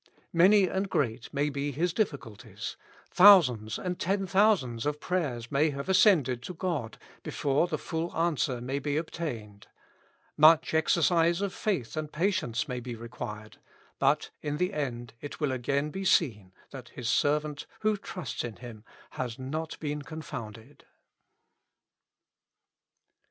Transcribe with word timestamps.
Many 0.33 0.67
and 0.67 0.89
great 0.89 1.31
maybe 1.31 1.71
his 1.71 1.93
difficulties; 1.93 2.75
thousands 3.11 3.77
and 3.77 3.99
ten 3.99 4.25
thousands 4.25 4.87
of 4.87 4.99
prayers 4.99 5.51
may 5.51 5.69
have 5.69 5.87
ascended 5.89 6.41
to 6.41 6.55
God, 6.55 6.97
before 7.21 7.67
the 7.67 7.77
full 7.77 8.11
answer 8.17 8.59
may 8.61 8.79
be 8.79 8.97
ob 8.97 9.11
tained; 9.11 9.65
much 10.35 10.73
exercise 10.73 11.39
of 11.39 11.53
faith 11.53 11.95
and 11.95 12.11
patience 12.11 12.67
may 12.67 12.79
be 12.79 12.95
required; 12.95 13.59
but 13.99 14.31
in 14.41 14.57
the 14.57 14.73
end 14.73 15.13
it 15.21 15.39
will 15.39 15.51
again 15.51 15.91
be 15.91 16.03
seen, 16.03 16.51
that 16.71 16.89
His 16.89 17.07
sei 17.07 17.37
vant, 17.37 17.67
who 17.81 17.95
trusts 17.95 18.43
in 18.43 18.55
Him, 18.55 18.83
has 19.11 19.37
not 19.37 19.79
been 19.79 20.01
confounded." 20.01 20.83